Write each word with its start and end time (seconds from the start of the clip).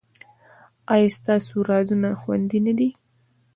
ایا 0.93 1.09
ستاسو 1.17 1.55
رازونه 1.69 2.09
خوندي 2.21 2.59
نه 2.65 2.73
دي؟ 2.77 2.89